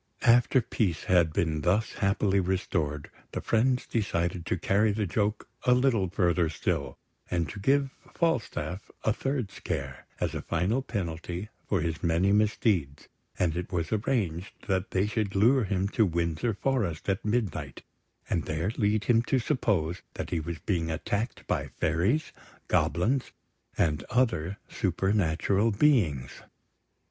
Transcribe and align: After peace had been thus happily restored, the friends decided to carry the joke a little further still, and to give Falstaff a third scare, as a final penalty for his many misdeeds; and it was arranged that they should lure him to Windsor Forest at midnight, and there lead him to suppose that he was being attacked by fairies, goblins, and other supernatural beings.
After 0.25 0.61
peace 0.63 1.03
had 1.03 1.31
been 1.31 1.61
thus 1.61 1.91
happily 1.93 2.39
restored, 2.39 3.11
the 3.33 3.39
friends 3.39 3.85
decided 3.85 4.47
to 4.47 4.57
carry 4.57 4.91
the 4.93 5.05
joke 5.05 5.47
a 5.63 5.75
little 5.75 6.09
further 6.09 6.49
still, 6.49 6.97
and 7.29 7.47
to 7.49 7.59
give 7.59 7.91
Falstaff 8.11 8.89
a 9.03 9.13
third 9.13 9.51
scare, 9.51 10.07
as 10.19 10.33
a 10.33 10.41
final 10.41 10.81
penalty 10.81 11.49
for 11.69 11.81
his 11.81 12.01
many 12.01 12.31
misdeeds; 12.31 13.09
and 13.37 13.55
it 13.55 13.71
was 13.71 13.91
arranged 13.91 14.53
that 14.67 14.89
they 14.89 15.05
should 15.05 15.35
lure 15.35 15.65
him 15.65 15.87
to 15.89 16.07
Windsor 16.07 16.55
Forest 16.55 17.07
at 17.07 17.23
midnight, 17.23 17.83
and 18.27 18.45
there 18.45 18.71
lead 18.79 19.03
him 19.03 19.21
to 19.21 19.37
suppose 19.37 20.01
that 20.15 20.31
he 20.31 20.39
was 20.39 20.57
being 20.57 20.89
attacked 20.89 21.45
by 21.45 21.67
fairies, 21.79 22.33
goblins, 22.69 23.31
and 23.77 24.03
other 24.09 24.57
supernatural 24.67 25.69
beings. 25.69 26.41